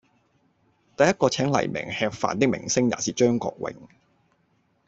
[0.97, 3.75] 第一個請黎明吃飯的明星也是張國榮。